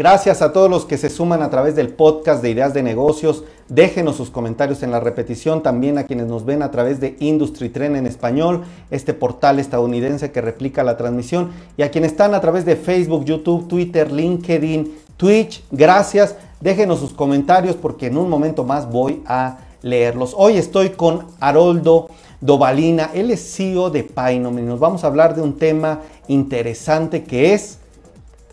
Gracias 0.00 0.40
a 0.40 0.54
todos 0.54 0.70
los 0.70 0.86
que 0.86 0.96
se 0.96 1.10
suman 1.10 1.42
a 1.42 1.50
través 1.50 1.76
del 1.76 1.90
podcast 1.90 2.42
de 2.42 2.48
Ideas 2.48 2.72
de 2.72 2.82
Negocios. 2.82 3.44
Déjenos 3.68 4.16
sus 4.16 4.30
comentarios 4.30 4.82
en 4.82 4.92
la 4.92 4.98
repetición, 4.98 5.62
también 5.62 5.98
a 5.98 6.04
quienes 6.04 6.26
nos 6.26 6.46
ven 6.46 6.62
a 6.62 6.70
través 6.70 7.00
de 7.00 7.16
Industry 7.20 7.68
Trend 7.68 7.96
en 7.96 8.06
español, 8.06 8.64
este 8.90 9.12
portal 9.12 9.58
estadounidense 9.58 10.32
que 10.32 10.40
replica 10.40 10.84
la 10.84 10.96
transmisión, 10.96 11.50
y 11.76 11.82
a 11.82 11.90
quienes 11.90 12.12
están 12.12 12.34
a 12.34 12.40
través 12.40 12.64
de 12.64 12.76
Facebook, 12.76 13.26
YouTube, 13.26 13.68
Twitter, 13.68 14.10
LinkedIn, 14.10 14.90
Twitch. 15.18 15.62
Gracias. 15.70 16.34
Déjenos 16.62 17.00
sus 17.00 17.12
comentarios 17.12 17.76
porque 17.76 18.06
en 18.06 18.16
un 18.16 18.30
momento 18.30 18.64
más 18.64 18.90
voy 18.90 19.22
a 19.26 19.58
leerlos. 19.82 20.32
Hoy 20.34 20.56
estoy 20.56 20.92
con 20.92 21.26
Haroldo 21.40 22.08
Dovalina, 22.40 23.10
él 23.12 23.30
es 23.30 23.54
CEO 23.54 23.90
de 23.90 24.04
Painom 24.04 24.58
y 24.60 24.62
nos 24.62 24.80
vamos 24.80 25.04
a 25.04 25.08
hablar 25.08 25.34
de 25.34 25.42
un 25.42 25.58
tema 25.58 26.00
interesante 26.26 27.22
que 27.22 27.52
es 27.52 27.79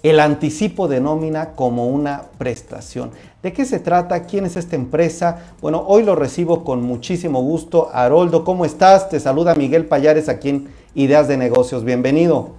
el 0.08 0.20
anticipo 0.20 0.88
de 0.88 1.00
nómina 1.00 1.52
como 1.52 1.88
una 1.88 2.24
prestación. 2.38 3.12
¿De 3.44 3.54
qué 3.54 3.66
se 3.66 3.80
trata? 3.80 4.24
¿Quién 4.24 4.46
es 4.46 4.56
esta 4.56 4.76
empresa? 4.76 5.54
Bueno, 5.62 5.84
hoy 5.88 6.04
lo 6.04 6.16
recibo 6.16 6.64
con 6.64 6.82
muchísimo 6.82 7.42
gusto. 7.42 7.90
Haroldo, 7.94 8.44
¿cómo 8.44 8.66
estás? 8.66 9.10
Te 9.10 9.20
saluda 9.20 9.56
Miguel 9.56 9.86
Payares 9.86 10.30
aquí 10.30 10.50
en 10.50 10.70
Ideas 10.96 11.28
de 11.28 11.38
Negocios. 11.38 11.84
Bienvenido. 11.84 12.52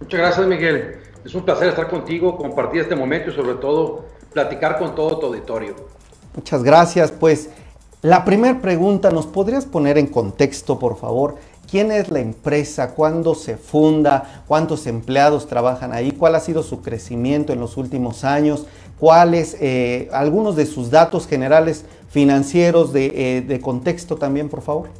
Muchas 0.00 0.20
gracias, 0.20 0.46
Miguel. 0.46 0.96
Es 1.24 1.34
un 1.34 1.42
placer 1.42 1.68
estar 1.68 1.88
contigo, 1.88 2.36
compartir 2.36 2.82
este 2.82 2.96
momento 2.96 3.30
y 3.30 3.34
sobre 3.34 3.54
todo 3.54 4.04
platicar 4.32 4.78
con 4.78 4.94
todo 4.94 5.18
tu 5.18 5.26
auditorio. 5.26 5.74
Muchas 6.34 6.62
gracias. 6.62 7.12
Pues 7.12 7.50
la 8.02 8.24
primera 8.24 8.60
pregunta, 8.60 9.10
¿nos 9.10 9.26
podrías 9.26 9.64
poner 9.64 9.98
en 9.98 10.08
contexto, 10.08 10.78
por 10.78 10.96
favor? 10.96 11.36
Quién 11.72 11.90
es 11.90 12.10
la 12.10 12.20
empresa, 12.20 12.94
cuándo 12.94 13.34
se 13.34 13.56
funda, 13.56 14.44
cuántos 14.46 14.86
empleados 14.86 15.46
trabajan 15.46 15.94
ahí, 15.94 16.12
cuál 16.12 16.34
ha 16.34 16.40
sido 16.40 16.62
su 16.62 16.82
crecimiento 16.82 17.54
en 17.54 17.60
los 17.60 17.78
últimos 17.78 18.24
años, 18.24 18.66
cuáles, 18.98 19.56
eh, 19.58 20.10
algunos 20.12 20.54
de 20.54 20.66
sus 20.66 20.90
datos 20.90 21.26
generales 21.26 21.86
financieros 22.10 22.92
de, 22.92 23.46
eh, 23.48 23.60
contexto 23.62 24.16
también, 24.16 24.50
por 24.50 24.60
favor. 24.60 24.90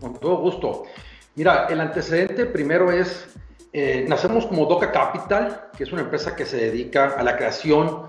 Con 0.00 0.14
todo 0.14 0.36
gusto. 0.36 0.84
Mira, 1.34 1.66
el 1.68 1.80
antecedente 1.80 2.46
primero 2.46 2.92
es, 2.92 3.26
eh, 3.72 4.04
nacemos 4.08 4.46
como 4.46 4.66
Doca 4.66 4.92
Capital, 4.92 5.70
que 5.76 5.82
es 5.82 5.90
una 5.90 6.02
empresa 6.02 6.36
que 6.36 6.46
se 6.46 6.56
dedica 6.56 7.16
a 7.18 7.24
la 7.24 7.36
creación 7.36 8.02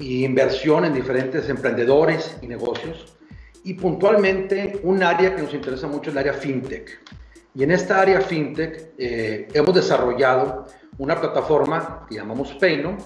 e 0.00 0.24
inversión 0.24 0.86
en 0.86 0.94
diferentes 0.94 1.46
emprendedores 1.50 2.38
y 2.40 2.46
negocios. 2.46 3.18
Y 3.64 3.74
puntualmente 3.74 4.80
un 4.82 5.02
área 5.02 5.36
que 5.36 5.42
nos 5.42 5.52
interesa 5.52 5.88
mucho 5.88 6.08
es 6.08 6.16
el 6.16 6.20
área 6.20 6.32
fintech. 6.32 7.18
Y 7.54 7.64
en 7.64 7.70
esta 7.70 8.00
área 8.00 8.20
fintech 8.20 8.92
eh, 8.98 9.48
hemos 9.52 9.74
desarrollado 9.74 10.66
una 10.98 11.20
plataforma 11.20 12.06
que 12.08 12.16
llamamos 12.16 12.52
Peino, 12.54 12.96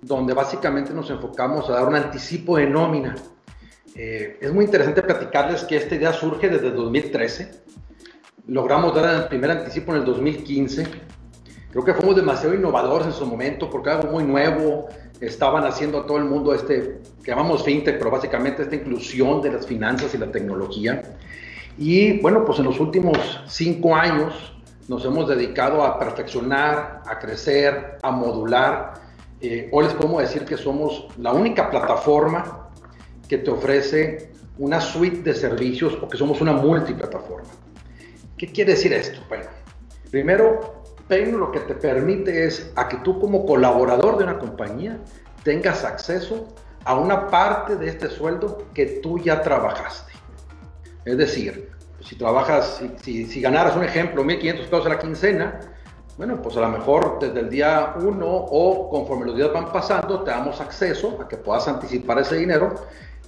donde 0.00 0.34
básicamente 0.34 0.92
nos 0.92 1.10
enfocamos 1.10 1.68
a 1.68 1.74
dar 1.74 1.88
un 1.88 1.96
anticipo 1.96 2.56
de 2.56 2.66
nómina. 2.66 3.14
Eh, 3.94 4.38
es 4.40 4.52
muy 4.52 4.64
interesante 4.64 5.02
platicarles 5.02 5.62
que 5.64 5.76
esta 5.76 5.94
idea 5.94 6.12
surge 6.12 6.48
desde 6.48 6.70
2013. 6.70 7.62
Logramos 8.48 8.94
dar 8.94 9.22
el 9.22 9.28
primer 9.28 9.50
anticipo 9.50 9.92
en 9.92 9.98
el 9.98 10.04
2015. 10.04 10.86
Creo 11.70 11.84
que 11.84 11.94
fuimos 11.94 12.16
demasiado 12.16 12.54
innovadores 12.54 13.08
en 13.08 13.12
su 13.12 13.26
momento 13.26 13.70
porque 13.70 13.90
algo 13.90 14.10
muy 14.10 14.24
nuevo. 14.24 14.88
Estaban 15.20 15.64
haciendo 15.64 16.00
a 16.00 16.06
todo 16.06 16.18
el 16.18 16.24
mundo 16.24 16.52
este, 16.54 17.00
que 17.22 17.30
llamamos 17.30 17.64
fintech, 17.64 17.98
pero 17.98 18.10
básicamente 18.10 18.62
esta 18.62 18.74
inclusión 18.74 19.40
de 19.40 19.52
las 19.52 19.66
finanzas 19.66 20.14
y 20.14 20.18
la 20.18 20.30
tecnología. 20.30 21.02
Y 21.76 22.20
bueno, 22.20 22.44
pues 22.44 22.58
en 22.58 22.66
los 22.66 22.78
últimos 22.78 23.42
cinco 23.46 23.94
años 23.94 24.54
nos 24.88 25.04
hemos 25.04 25.28
dedicado 25.28 25.82
a 25.82 25.98
perfeccionar, 25.98 27.02
a 27.06 27.18
crecer, 27.18 27.98
a 28.02 28.10
modular. 28.10 28.94
Eh, 29.40 29.68
hoy 29.72 29.84
les 29.84 29.94
podemos 29.94 30.22
decir 30.22 30.44
que 30.44 30.56
somos 30.56 31.08
la 31.18 31.32
única 31.32 31.70
plataforma 31.70 32.70
que 33.28 33.38
te 33.38 33.50
ofrece 33.50 34.32
una 34.58 34.80
suite 34.80 35.22
de 35.22 35.34
servicios 35.34 35.98
o 36.00 36.08
que 36.08 36.16
somos 36.16 36.40
una 36.40 36.52
multiplataforma. 36.52 37.48
¿Qué 38.36 38.46
quiere 38.48 38.72
decir 38.72 38.92
esto? 38.92 39.20
Bueno, 39.28 39.46
primero, 40.10 40.84
Payno 41.08 41.38
lo 41.38 41.50
que 41.50 41.60
te 41.60 41.74
permite 41.74 42.44
es 42.44 42.72
a 42.76 42.88
que 42.88 42.98
tú 42.98 43.18
como 43.20 43.44
colaborador 43.44 44.16
de 44.18 44.24
una 44.24 44.38
compañía 44.38 44.98
tengas 45.42 45.84
acceso 45.84 46.48
a 46.84 46.94
una 46.94 47.28
parte 47.28 47.76
de 47.76 47.88
este 47.88 48.08
sueldo 48.08 48.66
que 48.74 48.86
tú 49.02 49.18
ya 49.18 49.42
trabajaste. 49.42 50.12
Es 51.04 51.18
decir, 51.18 51.70
si 52.04 52.16
trabajas, 52.16 52.82
si, 53.02 53.26
si, 53.26 53.40
ganaras 53.40 53.76
un 53.76 53.84
ejemplo, 53.84 54.22
1.500 54.22 54.64
pesos 54.64 54.86
a 54.86 54.88
la 54.90 54.98
quincena, 54.98 55.60
bueno, 56.16 56.40
pues 56.40 56.56
a 56.56 56.60
lo 56.60 56.68
mejor 56.68 57.18
desde 57.20 57.40
el 57.40 57.50
día 57.50 57.94
1 57.98 58.26
o 58.26 58.88
conforme 58.90 59.26
los 59.26 59.36
días 59.36 59.52
van 59.52 59.72
pasando, 59.72 60.22
te 60.22 60.30
damos 60.30 60.60
acceso 60.60 61.18
a 61.20 61.26
que 61.26 61.36
puedas 61.36 61.66
anticipar 61.66 62.20
ese 62.20 62.36
dinero. 62.36 62.74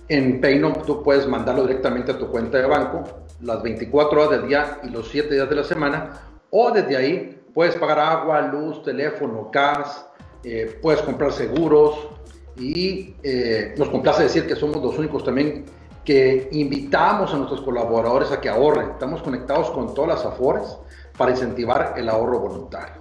En 0.08 0.40
Payno 0.40 0.72
tú 0.86 1.02
puedes 1.02 1.26
mandarlo 1.26 1.62
directamente 1.66 2.12
a 2.12 2.18
tu 2.18 2.28
cuenta 2.28 2.58
de 2.58 2.66
banco 2.66 3.02
las 3.40 3.62
24 3.62 4.20
horas 4.20 4.38
del 4.38 4.48
día 4.48 4.78
y 4.84 4.90
los 4.90 5.08
7 5.08 5.34
días 5.34 5.48
de 5.48 5.56
la 5.56 5.64
semana, 5.64 6.10
o 6.50 6.70
desde 6.70 6.96
ahí 6.96 7.42
puedes 7.52 7.74
pagar 7.76 7.98
agua, 7.98 8.40
luz, 8.42 8.82
teléfono, 8.82 9.50
gas, 9.52 10.06
eh, 10.44 10.78
puedes 10.80 11.02
comprar 11.02 11.32
seguros 11.32 12.08
y 12.56 13.14
eh, 13.22 13.74
nos 13.76 13.88
complace 13.88 14.24
decir 14.24 14.46
que 14.46 14.54
somos 14.54 14.82
los 14.82 14.96
únicos 14.98 15.24
también 15.24 15.64
que 16.06 16.48
invitamos 16.52 17.34
a 17.34 17.36
nuestros 17.36 17.60
colaboradores 17.62 18.30
a 18.30 18.40
que 18.40 18.48
ahorren. 18.48 18.90
Estamos 18.90 19.20
conectados 19.22 19.70
con 19.72 19.92
todas 19.92 20.10
las 20.10 20.24
AFORES 20.24 20.78
para 21.18 21.32
incentivar 21.32 21.94
el 21.96 22.08
ahorro 22.08 22.38
voluntario. 22.38 22.94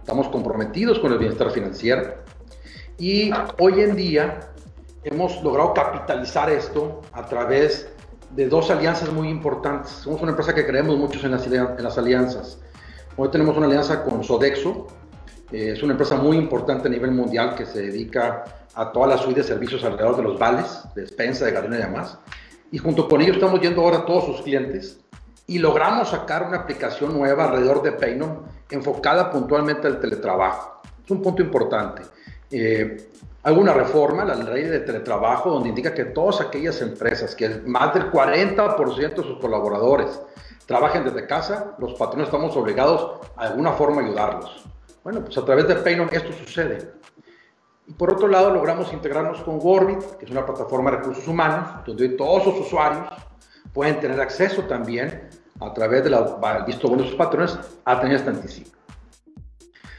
Estamos 0.00 0.28
comprometidos 0.28 0.98
con 0.98 1.12
el 1.12 1.18
bienestar 1.18 1.52
financiero 1.52 2.16
y 2.98 3.30
hoy 3.60 3.80
en 3.80 3.94
día 3.94 4.40
hemos 5.04 5.40
logrado 5.44 5.72
capitalizar 5.72 6.50
esto 6.50 7.02
a 7.12 7.24
través 7.24 7.88
de 8.30 8.48
dos 8.48 8.70
alianzas 8.72 9.12
muy 9.12 9.28
importantes. 9.28 9.92
Somos 9.92 10.20
una 10.20 10.32
empresa 10.32 10.52
que 10.52 10.66
creemos 10.66 10.96
mucho 10.96 11.24
en 11.24 11.30
las, 11.30 11.46
en 11.46 11.82
las 11.82 11.96
alianzas. 11.96 12.58
Hoy 13.16 13.28
tenemos 13.30 13.56
una 13.56 13.66
alianza 13.66 14.02
con 14.02 14.24
Sodexo, 14.24 14.88
es 15.52 15.82
una 15.82 15.92
empresa 15.92 16.16
muy 16.16 16.36
importante 16.36 16.88
a 16.88 16.90
nivel 16.90 17.12
mundial 17.12 17.54
que 17.54 17.66
se 17.66 17.82
dedica 17.82 18.44
a 18.74 18.90
toda 18.90 19.06
la 19.06 19.18
suite 19.18 19.40
de 19.40 19.46
servicios 19.46 19.84
alrededor 19.84 20.16
de 20.16 20.22
los 20.22 20.38
vales, 20.38 20.82
de 20.94 21.02
despensa, 21.02 21.44
de 21.44 21.52
galena 21.52 21.78
y 21.78 21.82
demás. 21.82 22.18
Y 22.70 22.78
junto 22.78 23.08
con 23.08 23.20
ellos 23.20 23.36
estamos 23.36 23.60
yendo 23.60 23.82
ahora 23.82 23.98
a 23.98 24.06
todos 24.06 24.24
sus 24.24 24.42
clientes 24.42 24.98
y 25.46 25.58
logramos 25.58 26.08
sacar 26.08 26.44
una 26.44 26.58
aplicación 26.58 27.12
nueva 27.12 27.44
alrededor 27.44 27.82
de 27.82 27.92
Paynon 27.92 28.40
enfocada 28.70 29.30
puntualmente 29.30 29.86
al 29.86 30.00
teletrabajo. 30.00 30.80
Es 31.04 31.10
un 31.10 31.20
punto 31.20 31.42
importante. 31.42 32.02
Eh, 32.50 33.10
hay 33.42 33.54
una 33.54 33.72
reforma, 33.72 34.24
la 34.24 34.36
ley 34.36 34.64
de 34.64 34.80
teletrabajo, 34.80 35.50
donde 35.50 35.68
indica 35.68 35.92
que 35.92 36.04
todas 36.04 36.40
aquellas 36.40 36.80
empresas, 36.80 37.34
que 37.34 37.48
más 37.66 37.92
del 37.92 38.10
40% 38.10 39.16
de 39.16 39.22
sus 39.22 39.38
colaboradores 39.38 40.22
trabajen 40.64 41.04
desde 41.04 41.26
casa, 41.26 41.74
los 41.78 41.94
patrones 41.94 42.28
estamos 42.28 42.56
obligados 42.56 43.20
a 43.36 43.48
alguna 43.48 43.72
forma 43.72 44.00
ayudarlos. 44.00 44.64
Bueno, 45.04 45.24
pues 45.24 45.36
a 45.36 45.44
través 45.44 45.66
de 45.66 45.76
Paynon 45.76 46.08
esto 46.12 46.32
sucede. 46.32 46.92
Y 47.86 47.92
por 47.92 48.12
otro 48.12 48.28
lado, 48.28 48.50
logramos 48.50 48.92
integrarnos 48.92 49.42
con 49.42 49.58
Warbit, 49.60 50.02
que 50.18 50.24
es 50.24 50.30
una 50.30 50.46
plataforma 50.46 50.90
de 50.90 50.98
recursos 50.98 51.26
humanos, 51.26 51.84
donde 51.84 52.10
todos 52.10 52.46
los 52.46 52.60
usuarios 52.60 53.08
pueden 53.72 53.98
tener 54.00 54.20
acceso 54.20 54.62
también 54.62 55.28
a 55.60 55.72
través 55.72 56.04
de 56.04 56.10
la 56.10 56.64
visto 56.66 56.88
buenos 56.88 57.12
patrones 57.14 57.58
a 57.84 58.00
tener 58.00 58.16
este 58.16 58.30
anticipo. 58.30 58.70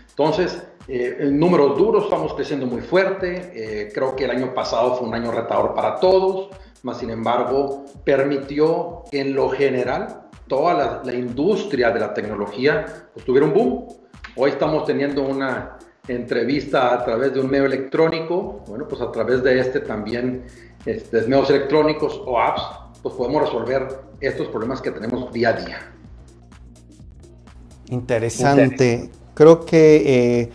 Entonces, 0.09 0.63
eh, 0.87 1.17
en 1.19 1.39
números 1.39 1.77
duros 1.77 2.05
estamos 2.05 2.33
creciendo 2.33 2.65
muy 2.65 2.81
fuerte. 2.81 3.51
Eh, 3.53 3.91
creo 3.93 4.15
que 4.15 4.25
el 4.25 4.31
año 4.31 4.53
pasado 4.53 4.95
fue 4.95 5.07
un 5.07 5.15
año 5.15 5.31
retador 5.31 5.73
para 5.73 5.97
todos, 5.97 6.49
más 6.83 6.97
sin 6.97 7.09
embargo, 7.09 7.85
permitió 8.03 9.03
en 9.11 9.33
lo 9.33 9.49
general 9.49 10.29
toda 10.47 10.73
la, 10.73 11.01
la 11.03 11.13
industria 11.13 11.91
de 11.91 11.99
la 11.99 12.13
tecnología 12.13 13.07
pues, 13.13 13.25
tuviera 13.25 13.47
un 13.47 13.53
boom. 13.53 14.02
Hoy 14.35 14.49
estamos 14.49 14.85
teniendo 14.85 15.21
una 15.21 15.77
entrevista 16.07 16.91
a 16.91 17.05
través 17.05 17.35
de 17.35 17.39
un 17.39 17.51
medio 17.51 17.65
electrónico, 17.65 18.63
bueno, 18.67 18.87
pues 18.87 18.99
a 18.99 19.11
través 19.11 19.43
de 19.43 19.59
este 19.59 19.79
también, 19.79 20.45
este, 20.87 21.21
medios 21.27 21.51
electrónicos 21.51 22.19
o 22.25 22.39
apps, 22.39 22.63
pues 23.03 23.13
podemos 23.13 23.43
resolver 23.43 23.87
estos 24.19 24.47
problemas 24.47 24.81
que 24.81 24.89
tenemos 24.89 25.31
día 25.31 25.49
a 25.49 25.53
día. 25.53 25.77
Interesante. 27.89 29.11
Creo 29.35 29.65
que 29.65 30.41
eh, 30.41 30.49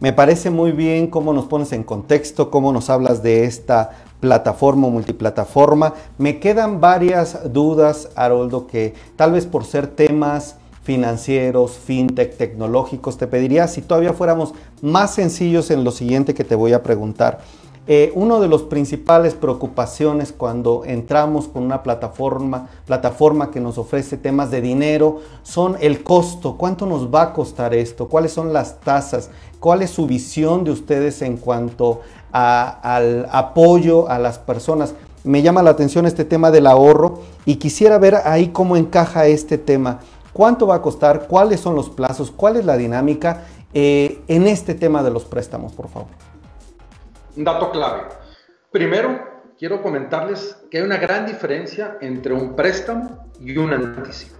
me 0.00 0.12
parece 0.12 0.50
muy 0.50 0.72
bien 0.72 1.06
cómo 1.06 1.32
nos 1.32 1.44
pones 1.44 1.72
en 1.72 1.84
contexto, 1.84 2.50
cómo 2.50 2.72
nos 2.72 2.90
hablas 2.90 3.22
de 3.22 3.44
esta 3.44 3.90
plataforma 4.18 4.88
o 4.88 4.90
multiplataforma. 4.90 5.94
Me 6.18 6.40
quedan 6.40 6.80
varias 6.80 7.52
dudas, 7.52 8.10
Haroldo, 8.16 8.66
que 8.66 8.94
tal 9.14 9.32
vez 9.32 9.46
por 9.46 9.64
ser 9.64 9.86
temas 9.86 10.56
financieros, 10.90 11.78
fintech, 11.78 12.36
tecnológicos, 12.36 13.16
te 13.16 13.28
pediría 13.28 13.68
si 13.68 13.80
todavía 13.80 14.12
fuéramos 14.12 14.54
más 14.82 15.14
sencillos 15.14 15.70
en 15.70 15.84
lo 15.84 15.92
siguiente 15.92 16.34
que 16.34 16.42
te 16.42 16.56
voy 16.56 16.72
a 16.72 16.82
preguntar. 16.82 17.38
eh, 17.86 18.12
uno 18.14 18.40
de 18.40 18.48
los 18.48 18.62
principales 18.62 19.34
preocupaciones 19.34 20.32
cuando 20.32 20.82
entramos 20.84 21.48
con 21.48 21.62
una 21.62 21.82
plataforma, 21.82 22.68
plataforma 22.86 23.50
que 23.50 23.60
nos 23.60 23.78
ofrece 23.78 24.16
temas 24.16 24.50
de 24.50 24.60
dinero 24.60 25.20
son 25.42 25.76
el 25.80 26.02
costo, 26.02 26.56
cuánto 26.56 26.86
nos 26.86 27.12
va 27.12 27.22
a 27.22 27.32
costar 27.32 27.72
esto, 27.72 28.08
cuáles 28.08 28.32
son 28.32 28.52
las 28.52 28.80
tasas, 28.80 29.30
cuál 29.60 29.82
es 29.82 29.90
su 29.90 30.06
visión 30.06 30.64
de 30.64 30.72
ustedes 30.72 31.22
en 31.22 31.36
cuanto 31.36 32.00
al 32.32 33.28
apoyo 33.30 34.08
a 34.08 34.18
las 34.18 34.38
personas. 34.38 34.94
Me 35.22 35.42
llama 35.42 35.62
la 35.62 35.70
atención 35.70 36.06
este 36.06 36.24
tema 36.24 36.50
del 36.50 36.66
ahorro 36.66 37.20
y 37.44 37.56
quisiera 37.56 37.98
ver 37.98 38.16
ahí 38.24 38.48
cómo 38.48 38.76
encaja 38.76 39.26
este 39.26 39.58
tema. 39.58 40.00
¿Cuánto 40.40 40.66
va 40.66 40.76
a 40.76 40.80
costar? 40.80 41.26
¿Cuáles 41.28 41.60
son 41.60 41.74
los 41.74 41.90
plazos? 41.90 42.30
¿Cuál 42.30 42.56
es 42.56 42.64
la 42.64 42.78
dinámica 42.78 43.44
eh, 43.74 44.22
en 44.26 44.46
este 44.46 44.74
tema 44.74 45.02
de 45.02 45.10
los 45.10 45.26
préstamos, 45.26 45.74
por 45.74 45.90
favor? 45.90 46.08
Un 47.36 47.44
dato 47.44 47.70
clave. 47.70 48.04
Primero, 48.72 49.20
quiero 49.58 49.82
comentarles 49.82 50.56
que 50.70 50.78
hay 50.78 50.84
una 50.84 50.96
gran 50.96 51.26
diferencia 51.26 51.98
entre 52.00 52.32
un 52.32 52.56
préstamo 52.56 53.30
y 53.38 53.54
un 53.58 53.74
anticipo. 53.74 54.38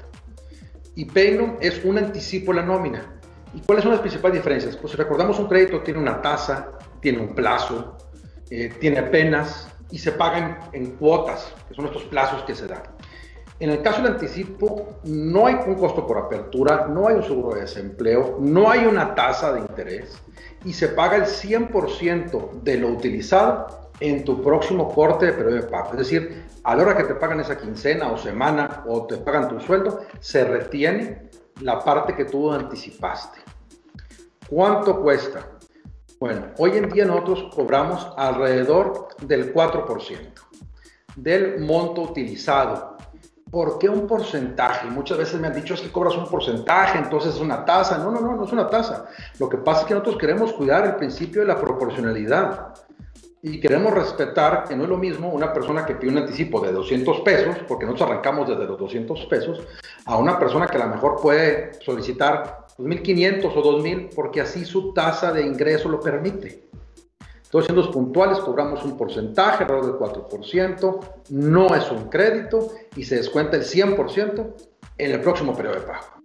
Y 0.94 1.04
Paynum 1.04 1.58
es 1.60 1.84
un 1.84 1.98
anticipo 1.98 2.52
a 2.52 2.54
la 2.54 2.62
nómina. 2.62 3.20
¿Y 3.52 3.60
cuáles 3.60 3.82
son 3.82 3.92
las 3.92 4.00
principales 4.00 4.38
diferencias? 4.38 4.78
Pues 4.78 4.92
si 4.92 4.96
recordamos 4.96 5.38
un 5.38 5.48
crédito 5.48 5.82
tiene 5.82 6.00
una 6.00 6.22
tasa, 6.22 6.70
tiene 7.00 7.20
un 7.20 7.34
plazo, 7.34 7.98
eh, 8.48 8.72
tiene 8.80 9.02
penas 9.02 9.68
y 9.90 9.98
se 9.98 10.12
paga 10.12 10.70
en, 10.72 10.82
en, 10.82 10.90
cuotas, 10.92 11.52
que 11.68 11.74
son 11.74 11.84
estos 11.84 12.04
plazos 12.04 12.42
que 12.44 12.54
se 12.54 12.66
dan. 12.68 12.84
En 13.60 13.68
el 13.68 13.82
caso 13.82 14.00
del 14.00 14.12
anticipo, 14.12 15.00
no 15.04 15.46
hay 15.46 15.54
un 15.66 15.74
costo 15.74 16.06
por 16.06 16.16
apertura, 16.16 16.86
no 16.88 17.08
hay 17.08 17.16
un 17.16 17.22
seguro 17.22 17.54
de 17.54 17.60
desempleo, 17.60 18.38
no 18.40 18.70
hay 18.70 18.86
una 18.86 19.14
tasa 19.14 19.52
de 19.52 19.60
interés 19.60 20.18
y 20.64 20.72
se 20.72 20.88
paga 20.88 21.16
el 21.16 21.24
100% 21.24 22.62
de 22.62 22.78
lo 22.78 22.88
utilizado 22.88 23.90
en 24.00 24.24
tu 24.24 24.42
próximo 24.42 24.88
corte 24.88 25.26
de 25.26 25.32
periodo 25.34 25.56
de 25.56 25.62
pago. 25.64 25.90
Es 25.90 25.98
decir, 25.98 26.46
a 26.64 26.74
la 26.74 26.82
hora 26.82 26.96
que 26.96 27.04
te 27.04 27.14
pagan 27.14 27.40
esa 27.40 27.58
quincena 27.58 28.10
o 28.10 28.16
semana 28.16 28.82
o 28.88 29.06
te 29.06 29.18
pagan 29.18 29.48
tu 29.48 29.60
sueldo, 29.60 30.00
se 30.20 30.42
retiene 30.42 31.28
la 31.60 31.84
parte 31.84 32.16
que 32.16 32.24
tú 32.24 32.50
anticipaste. 32.50 33.40
¿Cuánto 34.48 35.02
cuesta? 35.02 35.46
Bueno, 36.18 36.46
hoy 36.56 36.78
en 36.78 36.88
día 36.88 37.04
nosotros 37.04 37.52
cobramos 37.54 38.10
alrededor 38.16 39.08
del 39.20 39.52
4% 39.52 40.16
del 41.16 41.60
monto 41.60 42.02
utilizado 42.02 42.89
¿Por 43.50 43.78
qué 43.78 43.88
un 43.88 44.06
porcentaje? 44.06 44.88
Muchas 44.88 45.18
veces 45.18 45.40
me 45.40 45.48
han 45.48 45.54
dicho 45.54 45.74
es 45.74 45.80
que 45.80 45.90
cobras 45.90 46.16
un 46.16 46.26
porcentaje, 46.26 46.98
entonces 46.98 47.34
es 47.34 47.40
una 47.40 47.64
tasa. 47.64 47.98
No, 47.98 48.10
no, 48.10 48.20
no, 48.20 48.36
no 48.36 48.44
es 48.44 48.52
una 48.52 48.68
tasa. 48.68 49.06
Lo 49.38 49.48
que 49.48 49.56
pasa 49.56 49.80
es 49.80 49.86
que 49.86 49.94
nosotros 49.94 50.18
queremos 50.18 50.52
cuidar 50.52 50.86
el 50.86 50.96
principio 50.96 51.40
de 51.40 51.48
la 51.48 51.60
proporcionalidad 51.60 52.74
y 53.42 53.58
queremos 53.58 53.92
respetar 53.92 54.64
que 54.64 54.76
no 54.76 54.84
es 54.84 54.88
lo 54.88 54.98
mismo 54.98 55.30
una 55.30 55.52
persona 55.52 55.86
que 55.86 55.94
pide 55.94 56.12
un 56.12 56.18
anticipo 56.18 56.60
de 56.60 56.72
200 56.72 57.20
pesos, 57.20 57.56
porque 57.66 57.86
nosotros 57.86 58.10
arrancamos 58.10 58.48
desde 58.48 58.66
los 58.66 58.78
200 58.78 59.26
pesos, 59.26 59.66
a 60.04 60.16
una 60.16 60.38
persona 60.38 60.66
que 60.66 60.76
a 60.76 60.86
lo 60.86 60.94
mejor 60.94 61.20
puede 61.20 61.72
solicitar 61.82 62.66
2.500 62.78 63.44
o 63.46 63.80
2.000 63.80 64.10
porque 64.14 64.42
así 64.42 64.64
su 64.64 64.92
tasa 64.92 65.32
de 65.32 65.42
ingreso 65.42 65.88
lo 65.88 66.00
permite. 66.00 66.69
Entonces, 67.50 67.74
siendo 67.74 67.90
puntuales, 67.90 68.38
cobramos 68.38 68.84
un 68.84 68.96
porcentaje, 68.96 69.64
alrededor 69.64 69.98
del 69.98 70.28
4%, 70.28 71.00
no 71.30 71.74
es 71.74 71.90
un 71.90 72.04
crédito 72.08 72.68
y 72.94 73.02
se 73.02 73.16
descuenta 73.16 73.56
el 73.56 73.64
100% 73.64 74.54
en 74.98 75.10
el 75.10 75.20
próximo 75.20 75.52
periodo 75.52 75.80
de 75.80 75.80
pago. 75.80 76.20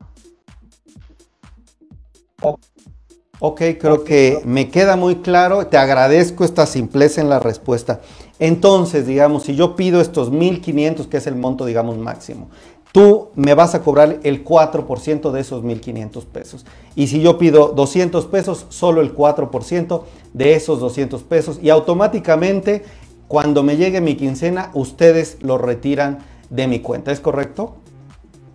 Ok, 3.40 3.62
creo 3.80 4.04
que 4.04 4.40
me 4.46 4.70
queda 4.70 4.96
muy 4.96 5.16
claro. 5.16 5.66
Te 5.66 5.78
agradezco 5.78 6.46
esta 6.46 6.68
simpleza 6.68 7.22
en 7.22 7.30
la 7.30 7.40
respuesta. 7.40 8.02
Entonces, 8.38 9.08
digamos, 9.08 9.44
si 9.44 9.56
yo 9.56 9.76
pido 9.76 10.02
estos 10.02 10.32
1.500, 10.32 11.10
que 11.10 11.18
es 11.18 11.26
el 11.26 11.36
monto, 11.36 11.66
digamos, 11.66 11.98
máximo, 11.98 12.52
tú 12.96 13.32
me 13.36 13.54
vas 13.56 13.76
a 13.76 13.82
cobrar 13.82 14.20
el 14.24 14.46
4% 14.46 15.32
de 15.32 15.42
esos 15.42 15.66
1.500 15.66 16.26
pesos. 16.28 16.66
Y 16.96 17.08
si 17.08 17.22
yo 17.22 17.38
pido 17.38 17.74
200 17.76 18.26
pesos, 18.28 18.68
solo 18.70 19.02
el 19.02 19.14
4% 19.14 20.04
de 20.32 20.54
esos 20.54 20.80
200 20.80 21.22
pesos. 21.24 21.60
Y 21.62 21.72
automáticamente, 21.72 22.86
cuando 23.28 23.64
me 23.64 23.76
llegue 23.76 24.00
mi 24.00 24.16
quincena, 24.16 24.72
ustedes 24.74 25.44
lo 25.44 25.58
retiran 25.58 26.20
de 26.50 26.68
mi 26.70 26.80
cuenta. 26.80 27.12
¿Es 27.12 27.20
correcto? 27.20 27.76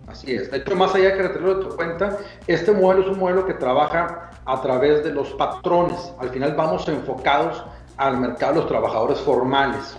Así 0.07 0.33
es. 0.33 0.49
De 0.49 0.57
hecho, 0.57 0.75
más 0.75 0.95
allá 0.95 1.09
de 1.09 1.17
que 1.17 1.21
retirarlo 1.21 1.55
de 1.59 1.65
tu 1.65 1.75
cuenta, 1.75 2.17
este 2.47 2.71
modelo 2.71 3.01
es 3.03 3.09
un 3.09 3.19
modelo 3.19 3.45
que 3.45 3.53
trabaja 3.53 4.31
a 4.43 4.59
través 4.63 5.03
de 5.03 5.11
los 5.11 5.29
patrones. 5.33 6.13
Al 6.17 6.29
final 6.29 6.55
vamos 6.55 6.87
enfocados 6.87 7.63
al 7.95 8.17
mercado 8.17 8.53
de 8.53 8.59
los 8.61 8.67
trabajadores 8.67 9.19
formales. 9.19 9.95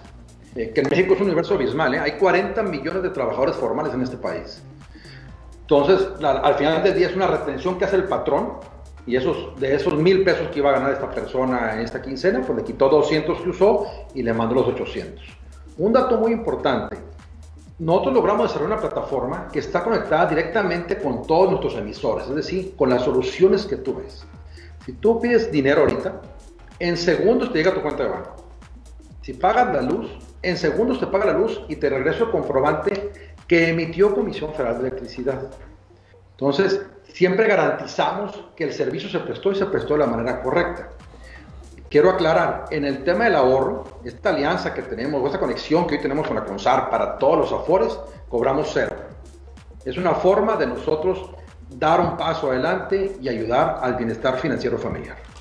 Eh, 0.54 0.70
que 0.74 0.82
en 0.82 0.88
México 0.90 1.14
es 1.14 1.20
un 1.20 1.26
universo 1.26 1.54
abismal, 1.54 1.94
¿eh? 1.94 1.98
hay 1.98 2.12
40 2.12 2.62
millones 2.64 3.02
de 3.02 3.10
trabajadores 3.10 3.56
formales 3.56 3.94
en 3.94 4.02
este 4.02 4.16
país. 4.16 4.62
Entonces, 5.62 6.06
al 6.22 6.54
final 6.56 6.82
del 6.82 6.94
día 6.94 7.08
es 7.08 7.16
una 7.16 7.26
retención 7.26 7.78
que 7.78 7.86
hace 7.86 7.96
el 7.96 8.04
patrón 8.04 8.58
y 9.06 9.16
esos, 9.16 9.58
de 9.58 9.74
esos 9.74 9.94
mil 9.94 10.22
pesos 10.22 10.48
que 10.48 10.58
iba 10.58 10.70
a 10.70 10.74
ganar 10.74 10.92
esta 10.92 11.10
persona 11.10 11.74
en 11.74 11.80
esta 11.80 12.02
quincena, 12.02 12.42
pues 12.42 12.58
le 12.58 12.64
quitó 12.64 12.90
200 12.90 13.40
que 13.40 13.48
usó 13.48 13.86
y 14.14 14.22
le 14.22 14.34
mandó 14.34 14.56
los 14.56 14.66
800. 14.68 15.24
Un 15.78 15.92
dato 15.92 16.18
muy 16.18 16.32
importante, 16.32 16.98
nosotros 17.78 18.14
logramos 18.14 18.48
desarrollar 18.48 18.78
una 18.78 18.88
plataforma 18.88 19.48
que 19.50 19.60
está 19.60 19.82
conectada 19.82 20.26
directamente 20.26 20.98
con 20.98 21.26
todos 21.26 21.48
nuestros 21.48 21.74
emisores, 21.76 22.28
es 22.28 22.34
decir, 22.34 22.76
con 22.76 22.90
las 22.90 23.02
soluciones 23.02 23.64
que 23.64 23.76
tú 23.76 23.96
ves. 23.96 24.26
Si 24.84 24.92
tú 24.92 25.20
pides 25.20 25.50
dinero 25.50 25.80
ahorita, 25.80 26.20
en 26.78 26.96
segundos 26.96 27.50
te 27.50 27.58
llega 27.58 27.70
a 27.70 27.74
tu 27.74 27.80
cuenta 27.80 28.02
de 28.02 28.10
banco. 28.10 28.36
Si 29.22 29.32
pagas 29.32 29.72
la 29.72 29.82
luz, 29.82 30.10
en 30.42 30.56
segundos 30.56 30.98
te 30.98 31.06
paga 31.06 31.26
la 31.26 31.32
luz 31.32 31.62
y 31.68 31.76
te 31.76 31.88
regreso 31.88 32.24
el 32.24 32.30
comprobante 32.30 33.12
que 33.46 33.68
emitió 33.68 34.14
Comisión 34.14 34.52
Federal 34.52 34.74
de 34.74 34.88
Electricidad. 34.88 35.50
Entonces, 36.32 36.82
siempre 37.12 37.46
garantizamos 37.46 38.44
que 38.56 38.64
el 38.64 38.72
servicio 38.72 39.08
se 39.08 39.20
prestó 39.20 39.52
y 39.52 39.54
se 39.54 39.66
prestó 39.66 39.94
de 39.94 40.00
la 40.00 40.06
manera 40.06 40.42
correcta. 40.42 40.88
Quiero 41.88 42.10
aclarar, 42.10 42.64
en 42.70 42.84
el 42.84 43.04
tema 43.04 43.24
del 43.24 43.36
ahorro, 43.36 43.84
esta 44.04 44.30
alianza 44.30 44.72
que 44.72 44.82
tenemos, 44.82 45.24
esta 45.26 45.38
conexión 45.38 45.86
que 45.86 45.96
hoy 45.96 46.00
tenemos 46.00 46.26
con 46.26 46.36
la 46.36 46.44
CONSAR 46.44 46.88
para 46.88 47.18
todos 47.18 47.38
los 47.38 47.52
afores, 47.52 47.98
cobramos 48.28 48.70
cero. 48.72 48.96
Es 49.84 49.96
una 49.98 50.14
forma 50.14 50.56
de 50.56 50.66
nosotros 50.66 51.30
dar 51.68 52.00
un 52.00 52.16
paso 52.16 52.50
adelante 52.50 53.16
y 53.20 53.28
ayudar 53.28 53.78
al 53.82 53.94
bienestar 53.96 54.38
financiero 54.38 54.78
familiar 54.78 55.31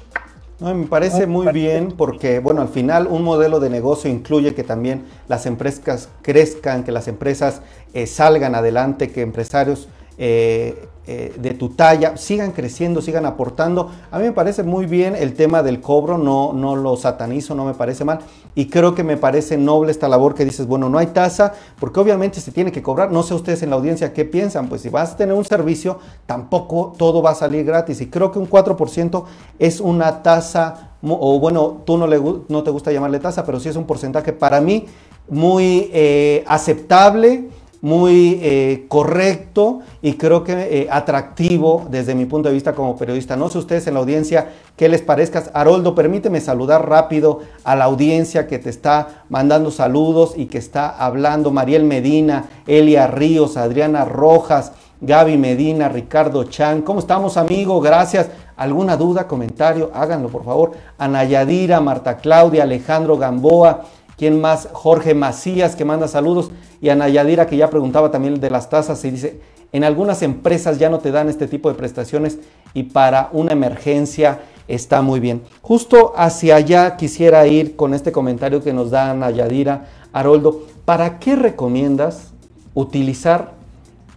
me 0.62 0.86
parece 0.86 1.25
muy 1.25 1.52
bien 1.52 1.92
porque, 1.98 2.38
bueno, 2.40 2.62
al 2.62 2.69
final 2.69 3.08
un 3.08 3.24
modelo 3.24 3.60
de 3.60 3.72
negocio 3.72 4.12
incluye 4.12 4.54
que 4.54 4.63
también 4.63 5.06
las 5.28 5.48
empresas 5.48 6.10
crezcan, 6.22 6.84
que 6.84 6.92
las 6.92 7.08
empresas 7.08 7.62
eh, 7.94 8.06
salgan 8.06 8.54
adelante, 8.54 9.10
que 9.12 9.22
empresarios 9.22 9.88
eh, 10.23 10.88
eh, 11.07 11.33
de 11.35 11.56
tu 11.56 11.69
talla 11.69 12.15
sigan 12.15 12.51
creciendo, 12.51 13.01
sigan 13.01 13.25
aportando. 13.25 13.89
A 14.12 14.19
mí 14.19 14.25
me 14.25 14.33
parece 14.33 14.62
muy 14.62 14.85
bien 14.85 15.15
el 15.15 15.33
tema 15.33 15.63
del 15.63 15.81
cobro, 15.81 16.19
no, 16.19 16.53
no 16.53 16.75
lo 16.75 16.96
satanizo, 16.96 17.55
no 17.55 17.65
me 17.65 17.74
parece 17.74 18.05
mal. 18.05 18.19
Y 18.53 18.67
creo 18.67 18.93
que 18.93 19.03
me 19.03 19.17
parece 19.17 19.57
noble 19.57 19.89
esta 19.89 20.07
labor 20.07 20.36
que 20.36 20.46
dices, 20.46 20.67
bueno, 20.67 20.89
no 20.89 21.00
hay 21.00 21.07
tasa, 21.07 21.53
porque 21.79 22.00
obviamente 22.00 22.39
se 22.39 22.51
tiene 22.51 22.72
que 22.72 22.84
cobrar. 22.84 23.12
No 23.12 23.24
sé 23.24 23.34
ustedes 23.34 23.63
en 23.63 23.72
la 23.72 23.77
audiencia 23.77 24.13
qué 24.13 24.24
piensan, 24.24 24.69
pues 24.69 24.81
si 24.81 24.89
vas 24.89 25.13
a 25.13 25.17
tener 25.17 25.34
un 25.34 25.43
servicio, 25.43 25.98
tampoco 26.27 26.93
todo 26.96 27.24
va 27.24 27.31
a 27.31 27.36
salir 27.36 27.65
gratis. 27.65 28.00
Y 28.01 28.05
creo 28.05 28.31
que 28.31 28.38
un 28.38 28.48
4% 28.48 29.24
es 29.57 29.81
una 29.81 30.22
tasa, 30.22 30.91
o 31.01 31.39
bueno, 31.39 31.81
tú 31.84 31.98
no, 31.98 32.05
le, 32.05 32.22
no 32.48 32.62
te 32.62 32.69
gusta 32.69 32.91
llamarle 32.91 33.17
tasa, 33.17 33.43
pero 33.43 33.60
sí 33.60 33.69
es 33.69 33.75
un 33.75 33.86
porcentaje 33.86 34.34
para 34.34 34.62
mí 34.62 34.86
muy 35.27 35.89
eh, 35.93 36.43
aceptable 36.46 37.50
muy 37.81 38.39
eh, 38.43 38.85
correcto 38.88 39.79
y 40.03 40.13
creo 40.13 40.43
que 40.43 40.53
eh, 40.53 40.88
atractivo 40.91 41.88
desde 41.89 42.13
mi 42.13 42.25
punto 42.25 42.50
de 42.50 42.53
vista 42.53 42.73
como 42.73 42.95
periodista. 42.95 43.35
No 43.35 43.50
sé 43.50 43.57
ustedes 43.57 43.88
en 43.88 43.95
la 43.95 44.00
audiencia 44.00 44.50
qué 44.77 44.88
les 44.88 45.01
parezca. 45.01 45.43
Haroldo, 45.53 45.95
permíteme 45.95 46.39
saludar 46.41 46.88
rápido 46.88 47.39
a 47.63 47.75
la 47.75 47.85
audiencia 47.85 48.47
que 48.47 48.59
te 48.59 48.69
está 48.69 49.23
mandando 49.29 49.71
saludos 49.71 50.33
y 50.35 50.45
que 50.45 50.59
está 50.59 50.89
hablando. 50.89 51.51
Mariel 51.51 51.83
Medina, 51.83 52.45
Elia 52.67 53.07
Ríos, 53.07 53.57
Adriana 53.57 54.05
Rojas, 54.05 54.73
Gaby 55.01 55.38
Medina, 55.38 55.89
Ricardo 55.89 56.43
Chan. 56.43 56.83
¿Cómo 56.83 57.00
estamos, 57.00 57.35
amigo? 57.35 57.81
Gracias. 57.81 58.29
¿Alguna 58.55 58.95
duda, 58.95 59.27
comentario? 59.27 59.89
Háganlo, 59.91 60.29
por 60.29 60.45
favor. 60.45 60.73
Ana 61.00 61.23
Yadira, 61.23 61.81
Marta 61.81 62.17
Claudia, 62.17 62.61
Alejandro 62.61 63.17
Gamboa. 63.17 63.81
¿Quién 64.22 64.40
más? 64.40 64.70
Jorge 64.72 65.16
Macías, 65.16 65.75
que 65.75 65.84
manda 65.84 66.08
saludos. 66.08 66.51
Y 66.80 66.90
Ana 66.90 67.10
Yadira, 67.10 67.48
que 67.48 67.58
ya 67.58 67.72
preguntaba 67.72 68.12
también 68.12 68.40
de 68.40 68.51
las 68.51 68.70
tasas, 68.70 69.04
y 69.04 69.10
dice, 69.10 69.40
en 69.72 69.84
algunas 69.84 70.22
empresas 70.22 70.78
ya 70.78 70.92
no 70.92 71.00
te 71.00 71.10
dan 71.10 71.28
este 71.28 71.48
tipo 71.48 71.70
de 71.70 71.75
prestaciones 71.75 72.38
y 72.75 72.84
para 72.84 73.30
una 73.32 73.54
emergencia 73.54 74.42
está 74.68 75.01
muy 75.01 75.20
bien. 75.20 75.42
Justo 75.63 76.13
hacia 76.16 76.58
allá 76.58 76.98
quisiera 76.98 77.48
ir 77.48 77.75
con 77.75 77.96
este 77.96 78.12
comentario 78.12 78.62
que 78.63 78.74
nos 78.74 78.92
da 78.92 79.10
Ana 79.10 79.32
Yadira. 79.32 79.88
Haroldo, 80.13 80.68
¿para 80.86 81.18
qué 81.18 81.36
recomiendas 81.36 82.32
utilizar 82.75 83.54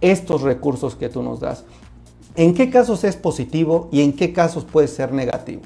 estos 0.03 0.43
recursos 0.43 0.97
que 0.97 1.09
tú 1.09 1.23
nos 1.23 1.41
das? 1.41 1.65
¿En 2.37 2.53
qué 2.53 2.69
casos 2.69 3.05
es 3.05 3.17
positivo 3.17 3.89
y 3.91 4.03
en 4.03 4.13
qué 4.13 4.35
casos 4.35 4.67
puede 4.67 4.87
ser 4.87 5.13
negativo? 5.13 5.63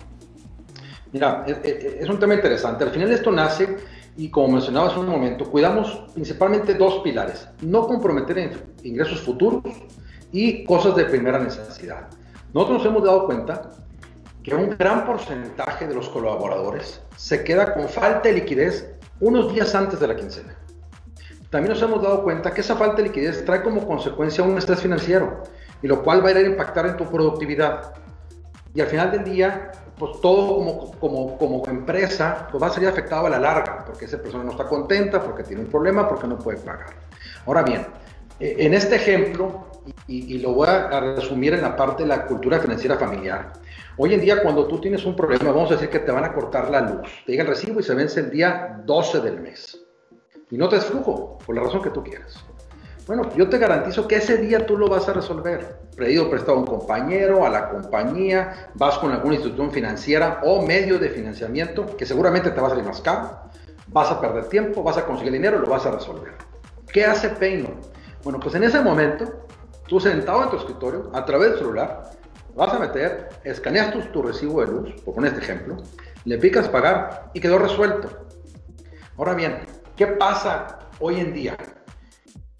Mira, 1.12 1.45
es, 1.47 2.09
un 2.09 2.21
tema 2.21 2.35
interesante. 2.35 2.85
Al 2.85 2.90
final 2.90 3.11
esto 3.11 3.33
nace 3.33 3.97
y 4.18 4.30
como 4.30 4.48
mencionaba 4.48 4.88
hace 4.88 4.98
un 4.98 5.08
momento, 5.08 5.48
cuidamos 5.48 6.06
principalmente 6.12 6.75
dos 6.75 6.98
pilares. 7.04 7.48
No 7.62 7.87
comprometer 7.87 8.66
ingresos 8.82 9.20
futuros 9.20 9.62
y 10.32 10.64
cosas 10.64 10.96
de 10.96 11.04
primera 11.04 11.38
necesidad. 11.38 12.08
Nosotros 12.52 12.78
nos 12.78 12.87
hemos 12.88 13.04
dado 13.04 13.26
cuenta 13.26 13.70
que 14.42 14.56
un 14.56 14.76
gran 14.76 15.06
porcentaje 15.06 15.87
de 15.87 15.94
los 15.94 16.08
colaboradores 16.08 17.00
se 17.16 17.44
queda 17.44 17.72
con 17.72 17.88
falta 17.88 18.28
de 18.28 18.34
liquidez 18.34 18.92
unos 19.20 19.54
días 19.54 19.72
antes 19.76 20.00
de 20.00 20.08
la 20.08 20.16
quincena. 20.16 20.58
También 21.50 21.75
nos 21.75 21.82
hemos 21.82 22.02
dado 22.02 22.25
cuenta 22.25 22.52
que 22.52 22.62
esa 22.62 22.75
falta 22.75 22.96
de 22.96 23.04
liquidez 23.04 23.44
trae 23.44 23.62
como 23.62 23.87
consecuencia 23.87 24.42
un 24.42 24.58
estrés 24.58 24.80
financiero, 24.80 25.44
y 25.80 25.87
lo 25.87 26.02
cual 26.02 26.25
va 26.25 26.30
a 26.30 26.32
ir 26.32 26.38
a 26.38 26.40
impactar 26.40 26.87
en 26.87 26.96
tu 26.96 27.04
productividad. 27.04 27.94
Y 28.75 28.80
al 28.80 28.88
final 28.88 29.12
del 29.12 29.22
día, 29.22 29.70
pues 29.98 30.20
todo 30.20 30.56
como, 30.56 30.90
como, 30.92 31.38
como 31.38 31.66
empresa, 31.66 32.48
pues 32.50 32.62
va 32.62 32.68
a 32.68 32.70
salir 32.70 32.88
afectado 32.88 33.26
a 33.26 33.30
la 33.30 33.38
larga, 33.38 33.84
porque 33.84 34.04
esa 34.04 34.18
persona 34.18 34.44
no 34.44 34.52
está 34.52 34.66
contenta, 34.66 35.22
porque 35.22 35.42
tiene 35.42 35.62
un 35.62 35.68
problema, 35.68 36.08
porque 36.08 36.26
no 36.26 36.38
puede 36.38 36.58
pagar. 36.58 36.94
Ahora 37.46 37.62
bien, 37.62 37.86
eh, 38.38 38.56
en 38.58 38.74
este 38.74 38.96
ejemplo, 38.96 39.66
y, 40.06 40.34
y, 40.34 40.38
lo 40.38 40.52
voy 40.52 40.68
a 40.68 41.00
resumir 41.00 41.54
en 41.54 41.62
la 41.62 41.74
parte 41.74 42.02
de 42.02 42.08
la 42.08 42.26
cultura 42.26 42.60
financiera 42.60 42.96
familiar, 42.96 43.52
hoy 43.96 44.14
en 44.14 44.20
día 44.20 44.42
cuando 44.42 44.66
tú 44.66 44.80
tienes 44.80 45.04
un 45.04 45.16
problema, 45.16 45.50
vamos 45.50 45.70
a 45.70 45.74
decir 45.74 45.88
que 45.88 46.00
te 46.00 46.12
van 46.12 46.24
a 46.24 46.32
cortar 46.32 46.70
la 46.70 46.82
luz, 46.82 47.08
te 47.24 47.32
llega 47.32 47.42
el 47.42 47.48
recibo 47.48 47.80
y 47.80 47.82
se 47.82 47.94
vence 47.94 48.20
el 48.20 48.30
día 48.30 48.80
12 48.84 49.20
del 49.20 49.40
mes 49.40 49.78
y 50.50 50.56
no 50.56 50.68
te 50.68 50.76
es 50.76 50.84
flujo, 50.84 51.38
por 51.44 51.54
la 51.54 51.62
razón 51.62 51.82
que 51.82 51.90
tú 51.90 52.02
quieras. 52.02 52.44
Bueno, 53.08 53.22
yo 53.34 53.48
te 53.48 53.56
garantizo 53.56 54.06
que 54.06 54.16
ese 54.16 54.36
día 54.36 54.66
tú 54.66 54.76
lo 54.76 54.86
vas 54.86 55.08
a 55.08 55.14
resolver. 55.14 55.78
Pedido 55.96 56.28
prestado 56.28 56.58
a 56.58 56.60
un 56.60 56.66
compañero, 56.66 57.46
a 57.46 57.48
la 57.48 57.70
compañía, 57.70 58.68
vas 58.74 58.98
con 58.98 59.10
alguna 59.10 59.36
institución 59.36 59.72
financiera 59.72 60.42
o 60.44 60.60
medio 60.60 60.98
de 60.98 61.08
financiamiento 61.08 61.96
que 61.96 62.04
seguramente 62.04 62.50
te 62.50 62.60
va 62.60 62.66
a 62.66 62.70
salir 62.70 62.84
más 62.84 63.00
caro. 63.00 63.30
Vas 63.86 64.10
a 64.10 64.20
perder 64.20 64.44
tiempo, 64.50 64.82
vas 64.82 64.98
a 64.98 65.06
conseguir 65.06 65.32
dinero, 65.32 65.58
lo 65.58 65.66
vas 65.66 65.86
a 65.86 65.90
resolver. 65.90 66.34
¿Qué 66.92 67.06
hace 67.06 67.30
Payno? 67.30 67.70
Bueno, 68.22 68.38
pues 68.40 68.54
en 68.54 68.64
ese 68.64 68.82
momento, 68.82 69.24
tú 69.86 69.98
sentado 69.98 70.42
en 70.44 70.50
tu 70.50 70.58
escritorio, 70.58 71.10
a 71.14 71.24
través 71.24 71.50
del 71.50 71.58
celular, 71.60 72.10
vas 72.54 72.74
a 72.74 72.78
meter, 72.78 73.30
escaneas 73.42 73.90
tu, 73.90 74.02
tu 74.02 74.20
recibo 74.20 74.60
de 74.60 74.66
luz, 74.66 75.00
por 75.00 75.14
poner 75.14 75.32
este 75.32 75.44
ejemplo, 75.44 75.78
le 76.26 76.36
picas 76.36 76.68
pagar 76.68 77.30
y 77.32 77.40
quedó 77.40 77.58
resuelto. 77.58 78.10
Ahora 79.16 79.32
bien, 79.32 79.62
¿Qué 79.98 80.06
pasa 80.06 80.78
hoy 81.00 81.18
en 81.18 81.32
día? 81.32 81.56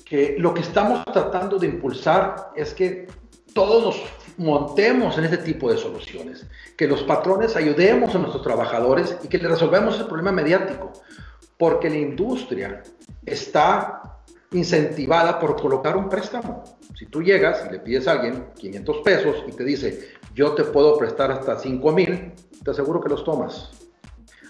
Que 0.09 0.37
lo 0.39 0.55
que 0.55 0.61
estamos 0.61 1.05
tratando 1.05 1.59
de 1.59 1.67
impulsar 1.67 2.53
es 2.57 2.73
que 2.73 3.07
todos 3.53 3.85
nos 3.85 4.03
montemos 4.39 5.19
en 5.19 5.25
ese 5.25 5.39
tipo 5.39 5.71
de 5.71 5.77
soluciones, 5.77 6.47
que 6.77 6.87
los 6.87 7.03
patrones 7.03 7.57
ayudemos 7.57 8.15
a 8.15 8.19
nuestros 8.19 8.43
trabajadores 8.43 9.19
y 9.23 9.29
que 9.29 9.39
le 9.39 9.49
resolvemos 9.49 9.99
el 9.99 10.07
problema 10.07 10.33
mediático, 10.33 10.93
porque 11.57 11.91
la 11.91 11.97
industria 11.97 12.83
está 13.27 14.19
incentivada 14.53 15.39
por 15.39 15.61
colocar 15.61 15.97
un 15.97 16.09
préstamo. 16.09 16.65
Si 16.97 17.07
tú 17.07 17.23
llegas 17.23 17.65
y 17.69 17.73
le 17.73 17.81
pides 17.81 18.09
a 18.09 18.13
alguien 18.13 18.47
500 18.57 18.99
pesos 18.99 19.45
y 19.47 19.53
te 19.53 19.65
dice, 19.65 20.09
yo 20.35 20.53
te 20.53 20.65
puedo 20.65 20.97
prestar 20.97 21.33
hasta 21.33 21.59
5 21.59 21.93
mil, 21.93 22.33
te 22.65 22.71
aseguro 22.71 23.01
que 23.01 23.09
los 23.09 23.25
tomas. 23.25 23.88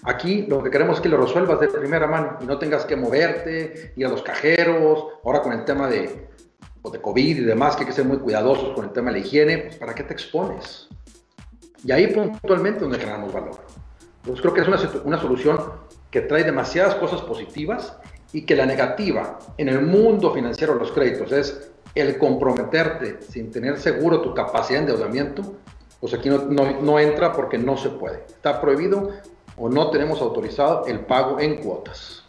Aquí 0.03 0.45
lo 0.47 0.63
que 0.63 0.69
queremos 0.69 0.97
es 0.97 1.01
que 1.01 1.09
lo 1.09 1.17
resuelvas 1.17 1.59
de 1.59 1.67
primera 1.67 2.07
mano 2.07 2.37
y 2.41 2.45
no 2.45 2.57
tengas 2.57 2.85
que 2.85 2.95
moverte, 2.95 3.93
ir 3.95 4.05
a 4.05 4.09
los 4.09 4.21
cajeros, 4.21 5.05
ahora 5.23 5.41
con 5.41 5.51
el 5.51 5.65
tema 5.65 5.89
de, 5.89 6.27
pues, 6.81 6.93
de 6.93 7.01
COVID 7.01 7.37
y 7.37 7.43
demás, 7.43 7.75
que 7.75 7.81
hay 7.81 7.87
que 7.87 7.93
ser 7.93 8.05
muy 8.05 8.17
cuidadosos 8.17 8.73
con 8.73 8.85
el 8.85 8.91
tema 8.91 9.11
de 9.11 9.19
la 9.19 9.25
higiene, 9.25 9.57
pues, 9.57 9.75
¿para 9.75 9.93
qué 9.93 10.03
te 10.03 10.13
expones? 10.13 10.87
Y 11.83 11.91
ahí 11.91 12.07
puntualmente 12.07 12.81
donde 12.81 12.97
generamos 12.97 13.33
valor. 13.33 13.57
Entonces 14.17 14.41
creo 14.41 14.53
que 14.53 14.61
es 14.61 14.67
una, 14.67 15.01
una 15.03 15.19
solución 15.19 15.59
que 16.11 16.21
trae 16.21 16.43
demasiadas 16.43 16.95
cosas 16.95 17.21
positivas 17.21 17.97
y 18.31 18.43
que 18.43 18.55
la 18.55 18.65
negativa 18.65 19.39
en 19.57 19.69
el 19.69 19.81
mundo 19.81 20.33
financiero 20.33 20.73
de 20.73 20.79
los 20.79 20.91
créditos 20.91 21.31
es 21.31 21.71
el 21.95 22.17
comprometerte 22.17 23.21
sin 23.21 23.51
tener 23.51 23.77
seguro 23.79 24.21
tu 24.21 24.33
capacidad 24.33 24.79
de 24.79 24.91
endeudamiento, 24.91 25.55
pues 25.99 26.13
aquí 26.13 26.29
no, 26.29 26.37
no, 26.45 26.81
no 26.81 26.99
entra 26.99 27.33
porque 27.33 27.57
no 27.57 27.77
se 27.77 27.89
puede. 27.89 28.23
Está 28.27 28.61
prohibido 28.61 29.09
o 29.59 29.69
no 29.69 29.89
tenemos 29.91 30.21
autorizado 30.21 30.85
el 30.87 31.01
pago 31.01 31.39
en 31.39 31.57
cuotas. 31.57 32.23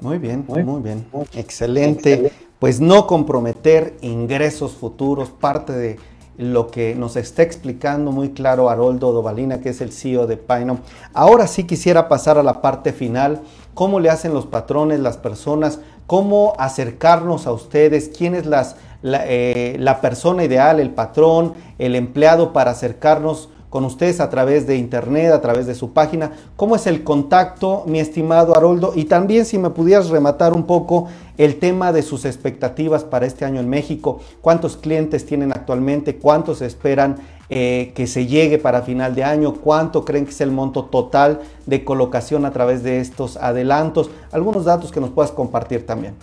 Muy 0.00 0.18
bien, 0.18 0.44
muy, 0.46 0.82
bien. 0.82 1.06
Excelente. 1.34 2.32
Pues 2.58 2.80
no 2.80 3.06
comprometer 3.06 3.96
ingresos 4.00 4.72
futuros, 4.72 5.30
parte 5.30 5.72
de 5.72 5.98
lo 6.38 6.70
que 6.70 6.94
nos 6.94 7.16
está 7.16 7.42
explicando 7.42 8.12
muy 8.12 8.30
claro 8.30 8.68
Haroldo 8.68 9.12
Dovalina, 9.12 9.60
que 9.60 9.70
es 9.70 9.80
el 9.80 9.92
CEO 9.92 10.26
de 10.26 10.36
Paino. 10.36 10.80
Ahora 11.14 11.46
sí 11.46 11.64
quisiera 11.64 12.08
pasar 12.08 12.38
a 12.38 12.42
la 12.42 12.60
parte 12.60 12.92
final. 12.92 13.40
¿Cómo 13.74 14.00
le 14.00 14.10
hacen 14.10 14.34
los 14.34 14.46
patrones, 14.46 15.00
las 15.00 15.16
personas? 15.16 15.80
¿Cómo 16.06 16.54
acercarnos 16.58 17.46
a 17.46 17.52
ustedes? 17.52 18.10
¿Quién 18.16 18.34
es 18.34 18.46
las, 18.46 18.76
la, 19.02 19.24
eh, 19.26 19.76
la 19.78 20.00
persona 20.00 20.44
ideal, 20.44 20.78
el 20.78 20.90
patrón, 20.90 21.54
el 21.78 21.94
empleado 21.94 22.52
para 22.52 22.72
acercarnos 22.72 23.48
con 23.70 23.84
ustedes 23.84 24.20
a 24.20 24.30
través 24.30 24.66
de 24.66 24.76
internet, 24.76 25.32
a 25.32 25.40
través 25.40 25.66
de 25.66 25.74
su 25.74 25.92
página. 25.92 26.32
¿Cómo 26.56 26.76
es 26.76 26.86
el 26.86 27.04
contacto, 27.04 27.84
mi 27.86 28.00
estimado 28.00 28.56
Haroldo? 28.56 28.92
Y 28.94 29.04
también 29.04 29.44
si 29.44 29.58
me 29.58 29.70
pudieras 29.70 30.08
rematar 30.08 30.52
un 30.52 30.64
poco 30.64 31.08
el 31.36 31.58
tema 31.58 31.92
de 31.92 32.02
sus 32.02 32.24
expectativas 32.24 33.04
para 33.04 33.26
este 33.26 33.44
año 33.44 33.60
en 33.60 33.68
México. 33.68 34.20
¿Cuántos 34.40 34.76
clientes 34.76 35.26
tienen 35.26 35.52
actualmente? 35.52 36.16
¿Cuántos 36.16 36.62
esperan 36.62 37.16
eh, 37.48 37.92
que 37.94 38.06
se 38.06 38.26
llegue 38.26 38.58
para 38.58 38.82
final 38.82 39.14
de 39.14 39.24
año? 39.24 39.54
¿Cuánto 39.54 40.04
creen 40.04 40.24
que 40.24 40.30
es 40.30 40.40
el 40.40 40.50
monto 40.50 40.86
total 40.86 41.40
de 41.66 41.84
colocación 41.84 42.44
a 42.44 42.52
través 42.52 42.82
de 42.82 43.00
estos 43.00 43.36
adelantos? 43.36 44.10
Algunos 44.32 44.64
datos 44.64 44.90
que 44.90 45.00
nos 45.00 45.10
puedas 45.10 45.32
compartir 45.32 45.84
también. 45.84 46.14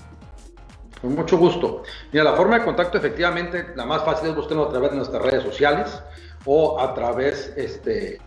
Con 1.02 1.16
mucho 1.16 1.38
gusto. 1.38 1.84
Mira, 2.14 2.24
la 2.24 2.34
forma 2.34 2.58
de 2.58 2.64
contacto 2.64 2.98
efectivamente, 2.98 3.68
la 3.76 3.86
más 3.86 4.04
fácil 4.06 4.30
es 4.30 4.36
buscarlo 4.36 4.68
a 4.68 4.70
través 4.70 4.92
de 4.92 4.98
nuestras 4.98 5.22
redes 5.22 5.44
sociales 5.44 6.02
o 6.46 6.80
a 6.80 6.94
través 6.94 7.54
este, 7.56 8.20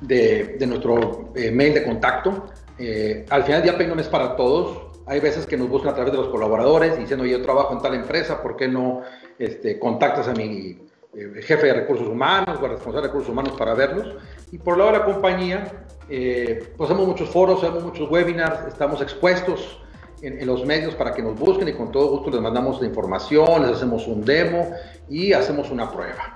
de, 0.00 0.66
nuestro 0.66 1.32
eh, 1.34 1.50
mail 1.50 1.74
de 1.74 1.84
contacto. 1.84 2.46
Eh, 2.78 3.26
al 3.30 3.44
final 3.44 3.62
del 3.62 3.76
día, 3.76 3.94
no 3.94 4.00
es 4.00 4.08
para 4.08 4.36
todos. 4.36 4.86
Hay 5.06 5.20
veces 5.20 5.46
que 5.46 5.56
nos 5.56 5.68
buscan 5.68 5.92
a 5.92 5.94
través 5.94 6.12
de 6.12 6.18
los 6.18 6.28
colaboradores 6.28 6.98
diciendo, 6.98 7.24
yo 7.24 7.40
trabajo 7.42 7.72
en 7.72 7.80
tal 7.80 7.94
empresa, 7.94 8.42
¿por 8.42 8.56
qué 8.56 8.68
no 8.68 9.00
este, 9.38 9.78
contactas 9.78 10.28
a 10.28 10.32
mi 10.32 10.78
eh, 11.14 11.42
jefe 11.42 11.66
de 11.68 11.72
recursos 11.72 12.06
humanos 12.06 12.58
o 12.60 12.68
responsable 12.68 13.02
de 13.02 13.06
recursos 13.08 13.30
humanos 13.30 13.54
para 13.58 13.74
verlos? 13.74 14.14
Y 14.52 14.58
por 14.58 14.76
lado 14.76 14.92
de 14.92 14.98
la 14.98 15.04
compañía, 15.04 15.86
pues 16.06 16.90
hacemos 16.90 17.06
muchos 17.06 17.28
foros, 17.30 17.62
hacemos 17.62 17.84
muchos 17.84 18.10
webinars, 18.10 18.66
estamos 18.68 19.00
expuestos 19.00 19.80
en, 20.22 20.40
en, 20.40 20.46
los 20.46 20.64
medios 20.64 20.94
para 20.94 21.12
que 21.12 21.22
nos 21.22 21.38
busquen 21.38 21.68
y 21.68 21.72
con 21.72 21.90
todo 21.90 22.08
gusto 22.08 22.30
les 22.30 22.40
mandamos 22.40 22.80
la 22.80 22.86
información, 22.86 23.62
les 23.62 23.76
hacemos 23.76 24.06
un 24.06 24.24
demo 24.24 24.70
y 25.08 25.32
hacemos 25.32 25.70
una 25.70 25.90
prueba. 25.90 26.34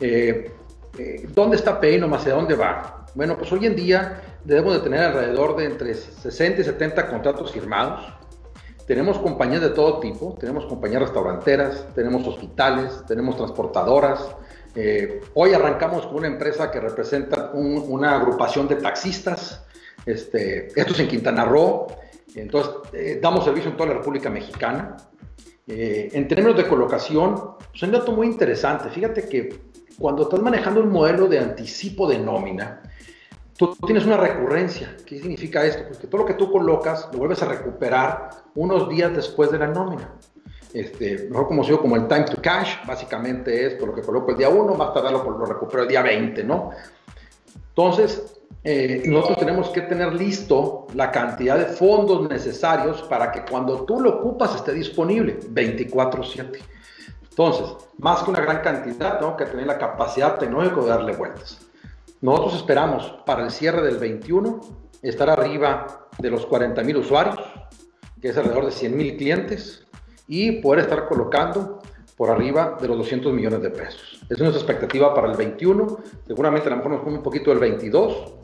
Eh, 0.00 0.50
eh, 0.98 1.28
¿Dónde 1.34 1.56
está 1.56 1.80
Peino? 1.80 2.12
¿Hacia 2.14 2.34
dónde 2.34 2.54
va? 2.54 3.06
Bueno, 3.14 3.36
pues 3.36 3.50
hoy 3.52 3.66
en 3.66 3.74
día 3.74 4.20
debemos 4.44 4.74
de 4.74 4.80
tener 4.80 5.00
alrededor 5.00 5.56
de 5.56 5.64
entre 5.64 5.94
60 5.94 6.60
y 6.60 6.64
70 6.64 7.08
contratos 7.08 7.52
firmados. 7.52 8.12
Tenemos 8.86 9.18
compañías 9.18 9.60
de 9.60 9.70
todo 9.70 10.00
tipo, 10.00 10.36
tenemos 10.40 10.64
compañías 10.66 11.02
restauranteras, 11.02 11.86
tenemos 11.94 12.26
hospitales, 12.26 13.02
tenemos 13.06 13.36
transportadoras. 13.36 14.34
Eh, 14.74 15.20
hoy 15.34 15.52
arrancamos 15.52 16.06
con 16.06 16.16
una 16.16 16.28
empresa 16.28 16.70
que 16.70 16.80
representa 16.80 17.50
una 17.52 18.16
agrupación 18.16 18.66
de 18.68 18.76
taxistas. 18.76 19.64
Este, 20.06 20.68
esto 20.68 20.92
es 20.94 21.00
en 21.00 21.08
Quintana 21.08 21.44
Roo. 21.44 21.88
Entonces, 22.34 23.20
damos 23.20 23.44
servicio 23.44 23.70
en 23.70 23.76
toda 23.76 23.90
la 23.90 23.96
República 23.96 24.30
Mexicana. 24.30 24.96
en 25.66 26.28
términos 26.28 26.56
de 26.56 26.66
colocación, 26.66 27.58
pues 27.70 27.82
un 27.82 27.92
dato 27.92 28.12
muy 28.12 28.26
interesante. 28.26 28.88
Fíjate 28.88 29.28
que 29.28 29.67
cuando 29.98 30.22
estás 30.22 30.40
manejando 30.40 30.82
un 30.82 30.90
modelo 30.90 31.26
de 31.26 31.38
anticipo 31.38 32.08
de 32.08 32.18
nómina, 32.18 32.82
tú 33.56 33.76
tienes 33.86 34.06
una 34.06 34.16
recurrencia. 34.16 34.96
¿Qué 35.04 35.18
significa 35.18 35.64
esto? 35.64 35.84
Pues 35.86 35.98
que 35.98 36.06
todo 36.06 36.22
lo 36.22 36.26
que 36.26 36.34
tú 36.34 36.50
colocas 36.50 37.08
lo 37.12 37.18
vuelves 37.18 37.42
a 37.42 37.46
recuperar 37.46 38.30
unos 38.54 38.88
días 38.88 39.14
después 39.14 39.50
de 39.50 39.58
la 39.58 39.66
nómina. 39.66 40.12
Este, 40.72 41.28
mejor 41.30 41.48
conocido 41.48 41.80
como 41.80 41.96
el 41.96 42.06
time 42.06 42.24
to 42.24 42.40
cash, 42.42 42.76
básicamente 42.86 43.66
es 43.66 43.74
por 43.74 43.88
lo 43.88 43.94
que 43.94 44.02
coloco 44.02 44.30
el 44.32 44.38
día 44.38 44.48
1, 44.50 44.74
más 44.74 44.92
tarde 44.92 45.10
lo, 45.10 45.22
lo 45.30 45.46
recupero 45.46 45.82
el 45.82 45.88
día 45.88 46.02
20, 46.02 46.44
¿no? 46.44 46.70
Entonces, 47.70 48.38
eh, 48.64 49.02
nosotros 49.06 49.38
tenemos 49.38 49.70
que 49.70 49.82
tener 49.82 50.12
listo 50.14 50.88
la 50.94 51.10
cantidad 51.10 51.56
de 51.56 51.66
fondos 51.66 52.28
necesarios 52.28 53.02
para 53.02 53.30
que 53.30 53.42
cuando 53.48 53.84
tú 53.84 54.00
lo 54.00 54.18
ocupas 54.18 54.56
esté 54.56 54.72
disponible 54.72 55.38
24/7. 55.40 56.58
Entonces, 57.38 57.68
más 57.98 58.24
que 58.24 58.30
una 58.30 58.40
gran 58.40 58.62
cantidad, 58.62 59.20
tengo 59.20 59.36
que 59.36 59.44
tener 59.44 59.64
la 59.64 59.78
capacidad 59.78 60.38
tecnológica 60.38 60.80
de 60.80 60.88
darle 60.88 61.12
vueltas. 61.14 61.60
Nosotros 62.20 62.56
esperamos 62.56 63.14
para 63.24 63.44
el 63.44 63.52
cierre 63.52 63.80
del 63.82 63.98
21 63.98 64.60
estar 65.02 65.30
arriba 65.30 66.08
de 66.18 66.30
los 66.30 66.44
40 66.46 66.82
mil 66.82 66.96
usuarios, 66.96 67.38
que 68.20 68.30
es 68.30 68.36
alrededor 68.36 68.64
de 68.64 68.72
100 68.72 68.96
mil 68.96 69.16
clientes, 69.16 69.86
y 70.26 70.60
poder 70.60 70.80
estar 70.80 71.06
colocando 71.06 71.80
por 72.16 72.28
arriba 72.28 72.76
de 72.80 72.88
los 72.88 72.98
200 72.98 73.32
millones 73.32 73.62
de 73.62 73.70
pesos. 73.70 74.20
Es 74.28 74.40
nuestra 74.40 74.60
expectativa 74.60 75.14
para 75.14 75.30
el 75.30 75.36
21, 75.36 75.96
seguramente 76.26 76.66
a 76.66 76.70
lo 76.70 76.78
mejor 76.78 76.90
nos 76.90 77.02
come 77.02 77.18
un 77.18 77.22
poquito 77.22 77.52
el 77.52 77.60
22, 77.60 78.34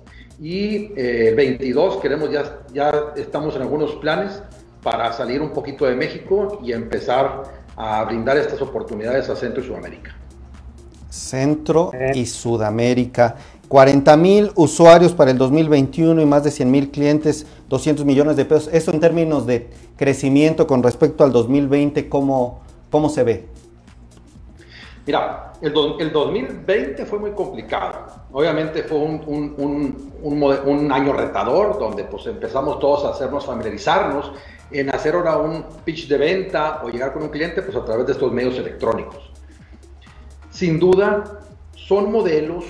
Y 0.41 0.93
eh, 0.97 1.31
el 1.31 1.35
22 1.35 1.97
queremos 1.97 2.31
ya, 2.31 2.61
ya 2.73 3.13
estamos 3.17 3.57
en 3.57 3.63
algunos 3.63 3.97
planes 3.97 4.41
para 4.85 5.13
salir 5.13 5.43
un 5.43 5.51
poquito 5.51 5.85
de 5.85 5.97
México 5.97 6.61
y 6.63 6.73
empezar 6.73 7.64
a 7.77 8.05
brindar 8.05 8.37
estas 8.37 8.61
oportunidades 8.63 9.29
a 9.29 9.37
Centro 9.37 9.63
y 9.63 9.67
Sudamérica. 9.67 10.15
Centro 11.11 11.93
y 12.15 12.27
Sudamérica. 12.27 13.37
40 13.69 14.17
mil 14.17 14.53
usuarios 14.57 15.13
para 15.13 15.31
el 15.31 15.39
2021 15.39 16.21
y 16.21 16.27
más 16.27 16.45
de 16.45 16.51
100 16.51 16.71
mil 16.71 16.91
clientes, 16.91 17.47
200 17.69 18.05
millones 18.05 18.37
de 18.37 18.45
pesos. 18.45 18.69
Eso 18.73 18.91
en 18.93 19.01
términos 19.01 19.47
de 19.47 19.69
crecimiento 19.97 20.67
con 20.67 20.83
respecto 20.83 21.25
al 21.25 21.33
2020, 21.33 22.09
¿cómo, 22.09 22.61
cómo 22.91 23.09
se 23.09 23.25
ve? 23.25 23.47
Mira, 25.07 25.53
el, 25.61 25.75
el 25.99 26.13
2020 26.13 27.05
fue 27.07 27.19
muy 27.19 27.33
complicado. 27.33 28.07
Obviamente 28.33 28.83
fue 28.85 28.99
un, 28.99 29.23
un, 29.27 30.13
un, 30.23 30.43
un, 30.43 30.93
año 30.93 31.13
retador 31.13 31.79
donde 31.79 32.05
pues 32.05 32.27
empezamos 32.27 32.79
todos 32.79 33.05
a 33.05 33.11
hacernos 33.11 33.45
familiarizarnos 33.45 34.33
en 34.75 34.91
hacer 34.91 35.15
ahora 35.15 35.39
un 35.39 35.65
pitch 35.85 36.09
de 36.09 36.19
venta 36.19 36.83
o 36.83 36.89
llegar 36.89 37.13
con 37.13 37.23
un 37.23 37.29
cliente 37.29 37.63
pues 37.63 37.77
a 37.77 37.85
través 37.85 38.07
de 38.07 38.13
estos 38.13 38.33
medios 38.33 38.57
electrónicos. 38.57 39.31
Sin 40.51 40.79
duda, 40.79 41.41
son 41.75 42.11
modelos 42.11 42.65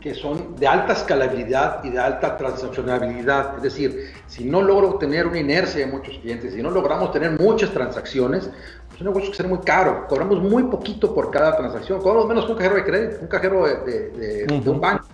que 0.00 0.14
son 0.14 0.56
de 0.56 0.66
alta 0.66 0.94
escalabilidad 0.94 1.84
y 1.84 1.90
de 1.90 1.98
alta 1.98 2.36
transaccionabilidad. 2.36 3.56
Es 3.56 3.62
decir, 3.62 4.12
si 4.26 4.44
no 4.44 4.62
logro 4.62 4.90
obtener 4.90 5.26
una 5.26 5.38
inercia 5.38 5.84
de 5.84 5.92
muchos 5.92 6.16
clientes, 6.18 6.54
si 6.54 6.62
no 6.62 6.70
logramos 6.70 7.12
tener 7.12 7.38
muchas 7.38 7.70
transacciones, 7.70 8.48
pues 8.88 9.00
un 9.00 9.08
negocio 9.08 9.30
que 9.30 9.36
ser 9.36 9.46
muy 9.46 9.58
caro. 9.58 10.06
Cobramos 10.08 10.40
muy 10.40 10.64
poquito 10.64 11.14
por 11.14 11.30
cada 11.30 11.54
transacción. 11.54 12.00
Cobramos 12.00 12.28
menos 12.28 12.46
que 12.46 12.52
un 12.52 12.58
cajero 12.58 12.76
de 12.76 12.84
crédito, 12.84 13.18
un 13.20 13.28
cajero 13.28 13.66
de, 13.66 14.46
de 14.46 14.70
un 14.70 14.80
banco. 14.80 15.04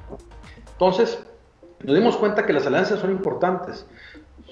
Entonces, 0.72 1.18
nos 1.82 1.96
dimos 1.96 2.16
cuenta 2.16 2.46
que 2.46 2.52
las 2.52 2.66
alianzas 2.66 3.00
son 3.00 3.10
importantes. 3.10 3.86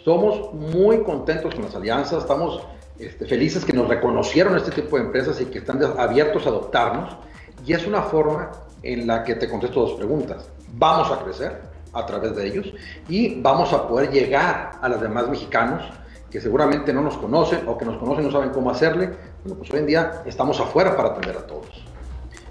Somos 0.05 0.53
muy 0.53 1.03
contentos 1.03 1.55
con 1.55 1.65
las 1.65 1.75
alianzas, 1.75 2.25
estamos 2.25 2.61
este, 2.99 3.25
felices 3.25 3.65
que 3.65 3.73
nos 3.73 3.89
reconocieron 3.89 4.55
este 4.55 4.71
tipo 4.71 4.99
de 4.99 5.05
empresas 5.05 5.41
y 5.41 5.47
que 5.47 5.59
están 5.61 5.83
abiertos 5.99 6.45
a 6.45 6.51
adoptarnos. 6.51 7.17
Y 7.65 7.73
es 7.73 7.87
una 7.87 8.03
forma 8.03 8.51
en 8.83 9.07
la 9.07 9.25
que 9.25 9.35
te 9.35 9.49
contesto 9.49 9.81
dos 9.81 9.95
preguntas. 9.95 10.51
Vamos 10.75 11.11
a 11.11 11.25
crecer 11.25 11.63
a 11.95 12.05
través 12.05 12.37
de 12.37 12.47
ellos 12.47 12.67
y 13.09 13.41
vamos 13.41 13.73
a 13.73 13.89
poder 13.89 14.11
llegar 14.11 14.73
a 14.83 14.89
los 14.91 15.01
demás 15.01 15.27
mexicanos 15.29 15.83
que 16.31 16.39
seguramente 16.39 16.93
no 16.93 17.01
nos 17.01 17.17
conocen 17.17 17.67
o 17.67 17.79
que 17.79 17.87
nos 17.87 17.97
conocen 17.97 18.25
y 18.25 18.27
no 18.27 18.33
saben 18.33 18.51
cómo 18.51 18.71
hacerle. 18.71 19.11
Bueno, 19.43 19.59
pues 19.59 19.71
hoy 19.71 19.79
en 19.79 19.87
día 19.87 20.23
estamos 20.27 20.61
afuera 20.61 20.95
para 20.95 21.11
atender 21.11 21.39
a 21.39 21.47
todos. 21.47 21.83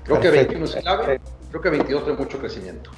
Creo 0.04 0.20
que 0.20 0.32
21 0.32 0.66
es 0.66 0.76
clave, 0.78 1.22
creo 1.52 1.62
que 1.62 1.70
22 1.70 2.04
tiene 2.04 2.18
mucho 2.18 2.40
crecimiento. 2.40 2.90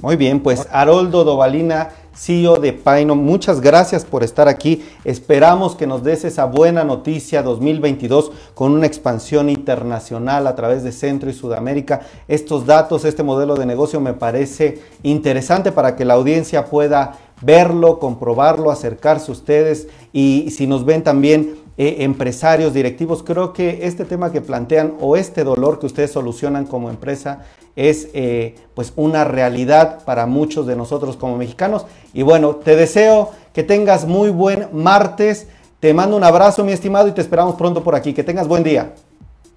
Muy 0.00 0.16
bien, 0.16 0.40
pues 0.40 0.68
Haroldo 0.70 1.24
Dovalina, 1.24 1.88
CEO 2.18 2.56
de 2.56 2.72
Paino, 2.72 3.14
muchas 3.14 3.60
gracias 3.60 4.04
por 4.04 4.24
estar 4.24 4.48
aquí. 4.48 4.84
Esperamos 5.04 5.76
que 5.76 5.86
nos 5.86 6.02
des 6.02 6.24
esa 6.24 6.46
buena 6.46 6.82
noticia 6.82 7.44
2022 7.44 8.32
con 8.54 8.72
una 8.72 8.86
expansión 8.86 9.48
internacional 9.48 10.48
a 10.48 10.56
través 10.56 10.82
de 10.82 10.90
Centro 10.90 11.30
y 11.30 11.32
Sudamérica. 11.32 12.00
Estos 12.26 12.66
datos, 12.66 13.04
este 13.04 13.22
modelo 13.22 13.54
de 13.54 13.66
negocio 13.66 14.00
me 14.00 14.14
parece 14.14 14.80
interesante 15.04 15.70
para 15.70 15.94
que 15.94 16.04
la 16.04 16.14
audiencia 16.14 16.66
pueda 16.66 17.16
verlo, 17.40 18.00
comprobarlo, 18.00 18.72
acercarse 18.72 19.30
a 19.30 19.34
ustedes 19.34 19.86
y 20.12 20.50
si 20.50 20.66
nos 20.66 20.84
ven 20.84 21.04
también 21.04 21.54
eh, 21.80 21.98
empresarios, 22.00 22.74
directivos, 22.74 23.22
creo 23.22 23.52
que 23.52 23.86
este 23.86 24.04
tema 24.04 24.32
que 24.32 24.40
plantean 24.40 24.94
o 25.00 25.16
este 25.16 25.44
dolor 25.44 25.78
que 25.78 25.86
ustedes 25.86 26.10
solucionan 26.10 26.66
como 26.66 26.90
empresa 26.90 27.44
es 27.78 28.08
eh, 28.12 28.56
pues 28.74 28.92
una 28.96 29.22
realidad 29.22 30.04
para 30.04 30.26
muchos 30.26 30.66
de 30.66 30.74
nosotros 30.74 31.16
como 31.16 31.36
mexicanos. 31.36 31.86
Y 32.12 32.22
bueno, 32.22 32.56
te 32.56 32.74
deseo 32.74 33.30
que 33.52 33.62
tengas 33.62 34.04
muy 34.04 34.30
buen 34.30 34.68
martes. 34.72 35.46
Te 35.78 35.94
mando 35.94 36.16
un 36.16 36.24
abrazo, 36.24 36.64
mi 36.64 36.72
estimado, 36.72 37.06
y 37.06 37.12
te 37.12 37.20
esperamos 37.20 37.54
pronto 37.54 37.84
por 37.84 37.94
aquí. 37.94 38.12
Que 38.12 38.24
tengas 38.24 38.48
buen 38.48 38.64
día. 38.64 38.94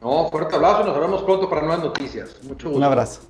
No, 0.01 0.29
fuerte 0.29 0.55
abrazo, 0.55 0.83
nos 0.83 0.99
vemos 0.99 1.23
pronto 1.23 1.49
para 1.49 1.63
nuevas 1.63 1.83
noticias. 1.83 2.35
Mucho 2.43 2.67
gusto. 2.67 2.77
Un 2.77 2.83
abrazo. 2.83 3.21